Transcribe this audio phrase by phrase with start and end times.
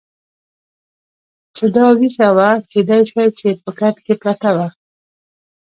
[1.55, 4.67] چې دا دې وېښه وه، کېدای شوه چې په کټ کې پرته وه.